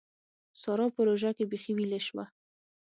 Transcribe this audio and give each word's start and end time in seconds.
سارا 0.61 0.87
په 0.95 1.01
روژه 1.07 1.31
کې 1.37 1.43
بېخي 1.51 1.71
ويلې 1.75 1.99
شوه. 2.07 2.25